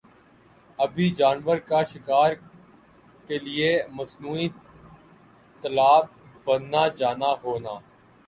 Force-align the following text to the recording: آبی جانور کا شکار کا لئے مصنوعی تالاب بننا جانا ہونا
آبی 0.79 1.07
جانور 1.17 1.57
کا 1.69 1.81
شکار 1.91 2.31
کا 3.27 3.35
لئے 3.45 3.71
مصنوعی 3.97 4.47
تالاب 5.63 6.03
بننا 6.45 6.83
جانا 6.99 7.31
ہونا 7.43 7.75